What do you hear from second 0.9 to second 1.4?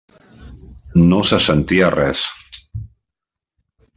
No se